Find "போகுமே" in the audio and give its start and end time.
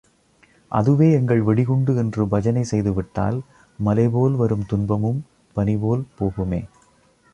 6.19-6.61